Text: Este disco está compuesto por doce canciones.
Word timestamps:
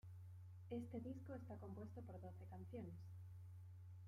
Este 0.71 0.99
disco 0.99 1.35
está 1.35 1.55
compuesto 1.57 2.01
por 2.01 2.19
doce 2.19 2.45
canciones. 2.49 2.97